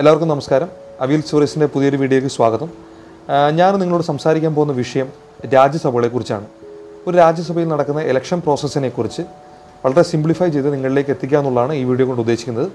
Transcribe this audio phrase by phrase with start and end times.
[0.00, 0.68] എല്ലാവർക്കും നമസ്കാരം.
[1.04, 2.68] അവിൽ സ്റ്റോറീസിന്റെ പുതിയൊരു വീഡിയോയ്ക്ക് സ്വാഗതം.
[3.58, 5.08] ഞാൻ നിങ്ങളോട് സംസാരിക്കാൻ പോകുന്ന വിഷയം
[5.54, 6.46] രാജ്യസഭകളെക്കുറിച്ചാണ്
[7.06, 9.22] ഒരു രാജ്യസഭയിൽ നടക്കുന്ന ഇലക്ഷൻ പ്രോസസ്സിനെ കുറിച്ച്
[9.84, 12.68] വളരെ സിംപ്ലിഫൈ ചെയ്ത് നിങ്ങളിലേക്ക് എത്തിക്കുക എന്നുള്ളതാണ് ഈ വീഡിയോ കൊണ്ട് ഉദ്ദേശിക്കുന്നത്.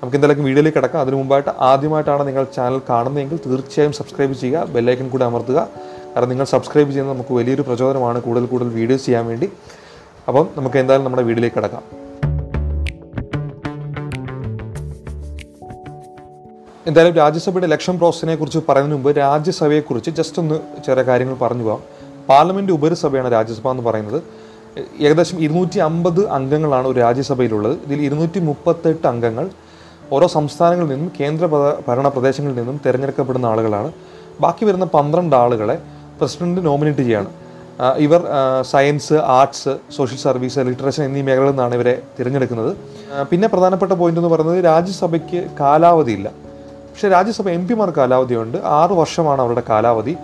[0.00, 1.00] നമുക്ക് എന്തായാലും വീഡിയോയിലേക്ക് കിടക്കാം.
[1.04, 5.58] അതിനു മുമ്പായിട്ട് ആദ്യമായിട്ടാണ് നിങ്ങൾ ചാനൽ കാണുന്നതെങ്കിൽ തീർച്ചയായും സബ്സ്ക്രൈബ് ചെയ്യുക ബെല്ലൈക്കൻ കൂടി അമർത്തുക.
[6.14, 9.48] കാരണം നിങ്ങൾ സബ്സ്ക്രൈബ് ചെയ്യുന്നത് നമുക്ക് വലിയൊരു പ്രചോദനമാണ് കൂടുതൽ കൂടുതൽ വീഡിയോസ് ചെയ്യാൻ വേണ്ടി.
[10.28, 11.84] അപ്പം നമുക്ക് എന്തായാലും നമ്മുടെ വീഡിയോയിലേക്ക് കിടക്കാം.
[16.88, 20.56] എന്തായാലും രാജ്യസഭയുടെ ഇലക്ഷൻ പ്രോസസ്സിനെ കുറിച്ച് പറയുന്നതിന് മുമ്പ് രാജ്യസഭയെക്കുറിച്ച് ജസ്റ്റ് ഒന്ന്
[20.86, 21.80] ചെറിയ കാര്യങ്ങൾ പറഞ്ഞു പോകാം.
[22.28, 24.20] പാർലമെന്റ് ഉപരിസഭയാണ് രാജ്യസഭ എന്ന് പറയുന്നത്.
[25.06, 27.74] ഏകദേശം ഇരുന്നൂറ്റി അമ്പത് അംഗങ്ങളാണ് ഒരു രാജ്യസഭയിലുള്ളത്.
[27.86, 29.46] ഇതിൽ ഇരുന്നൂറ്റി മുപ്പത്തെട്ട് അംഗങ്ങൾ
[30.12, 31.46] ഓരോ സംസ്ഥാനങ്ങളിൽ നിന്നും കേന്ദ്ര
[31.88, 33.92] ഭരണ പ്രദേശങ്ങളിൽ നിന്നും തിരഞ്ഞെടുക്കപ്പെടുന്ന ആളുകളാണ്.
[34.40, 35.78] ബാക്കി വരുന്ന പന്ത്രണ്ട് ആളുകളെ
[36.20, 37.30] പ്രസിഡന്റ് നോമിനേറ്റ് ചെയ്യാണ്.
[38.06, 38.20] ഇവർ
[38.72, 42.72] science arts social service literature എന്നീ മേഖലകളിൽ നിന്നാണ് ഇവരെ തിരഞ്ഞെടുക്കുന്നത്.
[43.30, 46.47] പിന്നെ പ്രധാനപ്പെട്ട പോയിന്റ് എന്ന് പറയുന്നത് രാജ്യസഭയ്ക്ക് കാലാവധിയില്ല
[46.98, 48.56] പക്ഷേ രാജ്യസഭ എം പിമാർ കാലാവധിയുണ്ട്.
[48.76, 50.14] ആറ് വർഷമാണ് അവരുടെ കാലാവധി.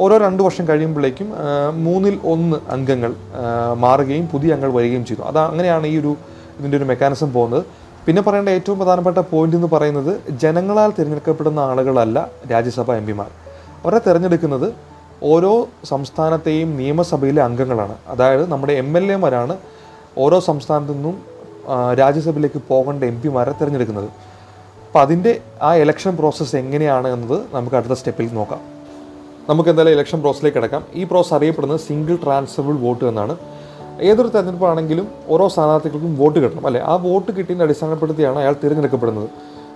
[0.00, 1.28] ഓരോ രണ്ട് വർഷം കഴിയുമ്പോഴേക്കും
[1.84, 3.12] മൂന്നിൽ ഒന്ന് അംഗങ്ങൾ
[3.84, 5.22] മാറുകയും പുതിയ അംഗങ്ങൾ വരികയും ചെയ്തു.
[5.30, 6.10] അത് അങ്ങനെയാണ് ഈ ഒരു
[6.58, 7.62] ഇതിന്റെ ഒരു മെക്കാനിസം പോകുന്നത്.
[8.06, 13.30] പിന്നെ പറയേണ്ട ഏറ്റവും പ്രധാനപ്പെട്ട പോയിന്റ് എന്ന് പറയുന്നത് ജനങ്ങളാൽ തിരഞ്ഞെടുക്കപ്പെടുന്ന ആളുകളല്ല രാജ്യസഭ എം പിമാർ.
[13.84, 14.68] അവരെ തിരഞ്ഞെടുക്കുന്നത്
[15.32, 15.54] ഓരോ
[15.92, 17.96] സംസ്ഥാനത്തെയും നിയമസഭയിലെ അംഗങ്ങളാണ്.
[18.14, 19.56] അതായത് നമ്മുടെ എം എൽ എമാരാണ്
[20.18, 21.16] ഓരോ സംസ്ഥാനത്തു നിന്നും
[22.02, 24.10] രാജ്യസഭയിലേക്ക് പോകേണ്ട എം പിമാരെ തിരഞ്ഞെടുക്കുന്നത്.
[24.92, 28.60] അപ്പം അതിന്റെ ആ ഇലക്ഷൻ പ്രോസസ്സ് എങ്ങനെയാണ് എന്നത് നമുക്ക് അടുത്ത സ്റ്റെപ്പിൽ നോക്കാം.
[29.48, 30.84] നമുക്ക് എന്തായാലും ഇലക്ഷൻ പ്രോസസ്സിലേക്ക് കിടക്കാം.
[30.94, 33.36] ഈ പ്രോസസ്സ് അറിയപ്പെടുന്നത് സിംഗിൾ ട്രാൻസ്ഫറബിൾ വോട്ട് എന്നാണ്.
[34.00, 36.66] ഏതൊരു തെരഞ്ഞെടുപ്പാണെങ്കിലും ഓരോ സ്ഥാനാർത്ഥികൾക്കും വോട്ട് കിട്ടണം.
[36.66, 36.80] അല്ലേ?
[36.80, 39.24] ആ വോട്ട് കിട്ടിയതിന്റെ അടിസ്ഥാനപ്പെടുത്തിയാണ് അയാൾ തിരഞ്ഞെടുക്കപ്പെടുന്നത്.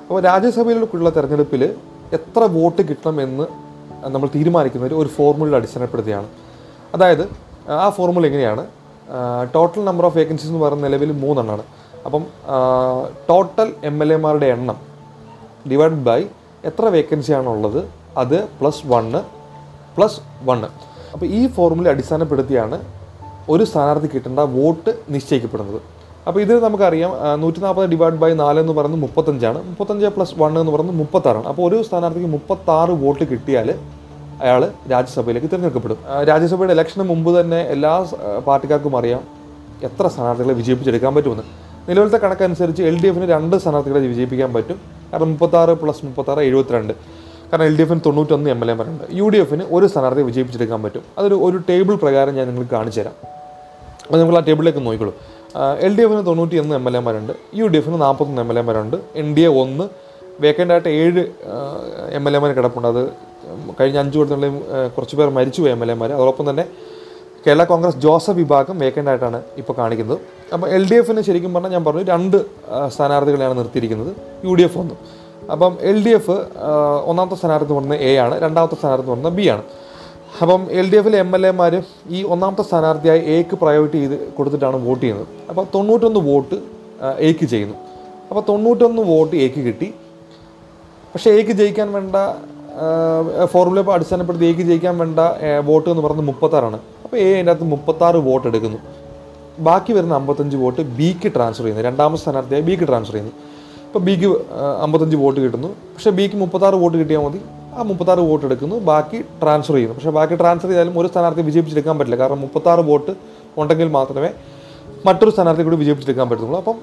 [0.09, 1.75] അപ്പോൾ രാജ്യസഭയിലേക്കുള്ള തെരഞ്ഞെടുപ്പിൽ
[2.13, 3.47] എത്ര വോട്ട് കിട്ടണം എന്ന്
[4.05, 6.27] നമ്മൾ തീരുമാനിക്കുന്നത് ഒരു ഫോർമുലയുടെ അടിസ്ഥാനപ്പെടുത്തിയാണ്.
[6.95, 7.29] അതായത്
[7.71, 8.67] ആ ഫോർമുല എങ്ങനെയാണ്?
[9.55, 11.63] ടോട്ടൽ നമ്പർ ഓഫ് വേക്കൻസീസ് എന്ന് പറയുന്ന നിലവിൽ മൂന്നെണ്ണമാണ്
[12.07, 12.25] അപ്പം
[13.29, 14.96] ടോട്ടൽ എം എൽ എമാരുടെ എണ്ണം
[15.71, 16.21] ഡിവൈഡ് ബൈ
[16.69, 17.81] എത്ര വേക്കൻസി ഉള്ളത്
[18.23, 19.21] അത് പ്ലസ് വണ്ണ്
[19.97, 20.69] പ്ലസ് വണ്ണ്
[21.15, 22.79] അപ്പോൾ ഈ ഫോർമുല അടിസ്ഥാനപ്പെടുത്തിയാണ്
[23.53, 25.81] ഒരു സ്ഥാനാർത്ഥി കിട്ടേണ്ട വോട്ട് നിശ്ചയിക്കപ്പെടുന്നത്.
[26.29, 29.59] അപ്പോൾ ഇതിൽ നമുക്കറിയാം നൂറ്റി നാൽപ്പത് ഡിവൈഡ് ബൈ നാല് എന്ന് പറയുന്നത് മുപ്പത്തഞ്ചാണ്.
[29.71, 31.47] മുപ്പത്തഞ്ച് പ്ലസ് വൺ എന്ന് പറയുന്നത് മുപ്പത്താറാണ്.
[31.51, 33.69] അപ്പോൾ ഒരു സ്ഥാനാർത്ഥിക്ക് മുപ്പത്താറ് വോട്ട് കിട്ടിയാൽ
[34.45, 35.99] അയാൾ രാജ്യസഭയിലേക്ക് തിരഞ്ഞെടുക്കപ്പെടും.
[36.31, 37.93] രാജ്യസഭയുടെ ഇലക്ഷന് മുമ്പ് തന്നെ എല്ലാ
[38.49, 39.23] പാർട്ടിക്കാർക്കും അറിയാം
[39.89, 41.45] എത്ര സ്ഥാനാർത്ഥികളെ വിജയിപ്പിച്ചെടുക്കാൻ പറ്റുമെന്ന്.
[41.89, 44.79] നിലവിലത്തെ കണക്കനുസരിച്ച് എൽ ഡി എഫിന് രണ്ട് സ്ഥാനാർത്ഥികളെ വിജയിപ്പിക്കാൻ പറ്റും.
[45.11, 46.95] കാരണം മുപ്പത്താറ് പ്ലസ് മുപ്പത്താറ് എഴുപത്തിരണ്ട്.
[47.51, 51.03] കാരണം എൽ ഡി എഫിന് തൊണ്ണൂറ്റൊന്ന് എം എൽ എമാരുണ്ട് യു ഡി എഫിന് ഒരു സ്ഥാനാർത്ഥിയെ വിജയിപ്പിച്ചെടുക്കാൻ പറ്റും.
[51.19, 53.17] അതൊരു ഒരു ടേബിൾ പ്രകാരം ഞാൻ നിങ്ങൾക്ക് കാണിച്ചു തരാം.
[54.07, 55.15] അപ്പോൾ നിങ്ങൾ ആ ടേബിളിലേക്ക് നോക്കിക്കോളൂ.
[55.87, 58.97] എൽ ഡി എഫിന് തൊണ്ണൂറ്റി ഒന്ന് എം എൽ എമാരുണ്ട് യു ഡി എഫിന് നാൽപ്പത്തൊന്ന് എം എൽ എമാരുണ്ട്
[59.23, 59.85] എൻ ഡി എ ഒന്ന്.
[60.45, 61.23] വേക്കന്റ് ആയിട്ട് ഏഴ്
[62.17, 62.89] എം എൽ എമാർ കിടപ്പുണ്ട്.
[62.89, 63.03] അത്
[63.81, 64.55] കഴിഞ്ഞ അഞ്ച് കൊല്ലത്തിനുള്ളിൽ
[64.97, 66.65] കുറച്ച് പേർ മരിച്ചുപോയി എം എൽ എമാർ അതോടൊപ്പം തന്നെ
[67.47, 70.19] കേരള കോൺഗ്രസ് ജോസഫ് വിഭാഗം വേക്കന്റ് ആയിട്ടാണ് ഇപ്പോൾ കാണിക്കുന്നത്.
[70.55, 72.39] അപ്പോൾ എൽ ഡി എഫിന് ശരിക്കും പറഞ്ഞാൽ ഞാൻ പറഞ്ഞു രണ്ട്
[72.95, 74.11] സ്ഥാനാർത്ഥികളെയാണ് നിർത്തിയിരിക്കുന്നത്.
[74.47, 74.99] യു ഡി എഫ് ഒന്നും.
[75.55, 76.37] അപ്പം എൽ ഡി എഫ്
[77.11, 79.63] ഒന്നാമത്തെ സ്ഥാനാർത്ഥി എന്ന് പറയുന്നത് എ ആണ് രണ്ടാമത്തെ സ്ഥാനാർത്ഥി എന്ന് പറയുന്നത് ബി ആണ്.
[80.45, 81.75] അപ്പം എൽ ഡി എഫിലെ എം എൽ എമാർ
[82.17, 85.29] ഈ ഒന്നാമത്തെ സ്ഥാനാർത്ഥിയായി എക്ക് പ്രയോറിറ്റി ചെയ്ത് കൊടുത്തിട്ടാണ് വോട്ട് ചെയ്യുന്നത്.
[85.51, 86.59] അപ്പോൾ തൊണ്ണൂറ്റൊന്ന് വോട്ട്
[87.31, 87.77] എക്ക് ചെയ്യുന്നു.
[88.31, 89.89] അപ്പോൾ തൊണ്ണൂറ്റൊന്ന് വോട്ട് എക്ക് കിട്ടി.
[91.15, 92.17] പക്ഷേ എക്ക് ജയിക്കാൻ വേണ്ട
[93.53, 95.21] ഫോർമുല അടിസ്ഥാനപ്പെടുത്തി എക്ക് ജയിക്കാൻ വേണ്ട
[95.71, 96.79] വോട്ട് എന്ന് പറയുന്നത് മുപ്പത്താറാണ്.
[97.07, 98.79] അപ്പോൾ എ അതിന്റെ അകത്ത് മുപ്പത്താറ് വോട്ട് എടുക്കുന്നു.
[99.67, 101.85] ബാക്കി വരുന്ന അമ്പത്തഞ്ച് വോട്ട് ബിക്ക് ട്രാൻസ്ഫർ ചെയ്യുന്നു.
[101.89, 103.35] രണ്ടാമത്തെ സ്ഥാനാർത്ഥിയായി ബിക്ക് ട്രാൻസ്ഫർ ചെയ്യുന്നു.
[103.87, 104.31] ഇപ്പോൾ ബിക്ക്
[104.87, 105.69] അമ്പത്തഞ്ച് വോട്ട് കിട്ടുന്നു.
[105.69, 107.41] പക്ഷേ ബിക്ക് മുപ്പത്താറ് വോട്ട് കിട്ടിയാൽ മതി.
[107.77, 108.77] ആ മുപ്പത്താറ് വോട്ട് എടുക്കുന്നു.
[108.91, 109.97] ബാക്കി ട്രാൻസ്ഫർ ചെയ്യുന്നു.
[109.97, 112.19] പക്ഷേ ബാക്കി ട്രാൻസ്ഫർ ചെയ്താലും ഒരു സ്ഥാനാർത്ഥി വിജയിപ്പിച്ചെടുക്കാൻ പറ്റില്ല.
[112.23, 113.13] കാരണം മുപ്പത്താറ് വോട്ട്
[113.59, 114.31] ഉണ്ടെങ്കിൽ മാത്രമേ
[115.07, 116.79] മറ്റൊരു സ്ഥാനാർത്ഥി കൂടി വിജയിപ്പിച്ചെടുക്കാൻ പറ്റുള്ളൂ അപ്പം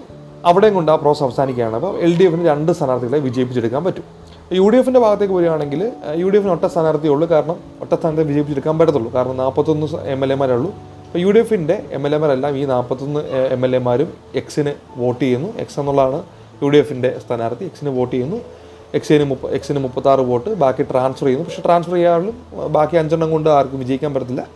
[0.45, 1.75] അവിടെയും കൊണ്ട് ആ പ്രോസസ് അവസാനിക്കുകയാണ്.
[1.75, 4.05] അപ്പോൾ എൽ ഡി എഫിന് രണ്ട് സ്ഥാനാർത്ഥികളെ വിജയിപ്പിച്ചെടുക്കാൻ പറ്റും.
[4.57, 5.81] യു ഡി എഫിന്റെ ഭാഗത്തേക്ക് വരികയാണെങ്കിൽ
[6.21, 7.27] യു ഡി എഫിന് ഒറ്റ സ്ഥാനാർത്ഥിയേ ഉള്ളൂ.
[7.29, 9.13] കാരണം ഒറ്റ സ്ഥാനത്തെ വിജയിപ്പിച്ചെടുക്കാൻ പറ്റത്തുള്ളൂ.
[9.13, 10.71] കാരണം നാൽപ്പത്തൊന്ന് എം എൽ എമാരേ ഉള്ളൂ.
[11.05, 13.19] അപ്പോൾ യു ഡി എഫിന്റെ എം എൽ എമാരെല്ലാം ഈ നാൽപ്പത്തൊന്ന്
[13.55, 15.49] എം എൽ എമാരും എക്സിന് വോട്ട് ചെയ്യുന്നു.
[15.57, 16.23] എക്സ് എന്നുള്ളതാണ്
[16.63, 17.65] യു ഡി എഫിന്റെ സ്ഥാനാർത്ഥി.
[17.65, 18.39] എക്സിന് വോട്ട് ചെയ്യുന്നു.
[18.93, 20.49] എക്സിന് മുപ്പ എക്സിന് മുപ്പത്താറ് വോട്ട്.
[20.49, 21.45] ബാക്കി ട്രാൻസ്ഫർ ചെയ്യുന്നു.
[21.49, 22.35] പക്ഷേ ട്രാൻസ്ഫർ ചെയ്യാനും
[22.69, 24.47] ബാക്കി അഞ്ചെണ്ണം കൊണ്ട് ആർക്കും വിജയിക്കാൻ പറ്റത്തില്ല.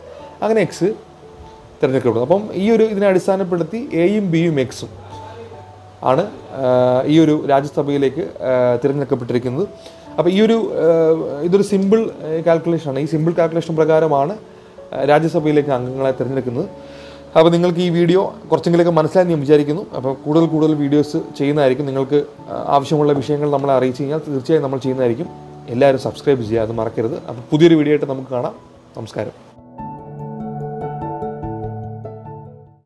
[0.42, 0.90] അങ്ങനെ എക്സ്
[1.80, 2.28] തിരഞ്ഞെടുക്കപ്പെടുന്നു.
[2.28, 5.07] അപ്പം ഈ ഒരു ഇതിനെ അടിസ്ഥാനപ്പെടുത്തി എയും ബിയും എക്സും
[6.10, 6.24] ആണ്
[7.14, 8.24] ഈ ഒരു രാജ്യസഭയിലേക്ക്
[8.84, 9.66] തിരഞ്ഞെടുക്കപ്പെട്ടിരിക്കുന്നത്.
[10.18, 10.58] അപ്പോൾ ഈ ഒരു
[11.48, 12.00] ഇതൊരു സിമ്പിൾ
[12.48, 14.36] കാൽക്കുലേഷനാണ് ഈ സിമ്പിൾ കാൽക്കുലേഷൻ പ്രകാരമാണ്
[15.12, 16.68] രാജ്യസഭയിലേക്ക് അംഗങ്ങളെ തിരഞ്ഞെടുക്കുന്നത്.
[17.38, 19.84] അപ്പോൾ നിങ്ങൾക്ക് ഈ വീഡിയോ കുറച്ചെങ്കിലൊക്കെ മനസ്സിലായി ഞാൻ വിചാരിക്കുന്നു.
[19.98, 21.88] അപ്പോൾ കൂടുതൽ കൂടുതൽ വീഡിയോസ് ചെയ്യുന്നതായിരിക്കും.
[21.92, 22.22] നിങ്ങൾക്ക്
[22.76, 25.30] ആവശ്യമുള്ള വിഷയങ്ങൾ നമ്മളെ അറിയിച്ചു കഴിഞ്ഞാൽ തീർച്ചയായും നമ്മൾ ചെയ്യുന്നതായിരിക്കും.
[25.76, 27.18] എല്ലാവരും സബ്സ്ക്രൈബ് ചെയ്യുക അത് മറക്കരുത്.
[27.28, 28.56] അപ്പോൾ പുതിയൊരു വീഡിയോ ആയിട്ട് നമുക്ക് കാണാം.
[29.00, 29.47] നമസ്കാരം.